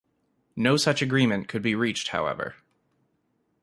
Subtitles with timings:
[0.55, 2.55] No such agreement could be reached however.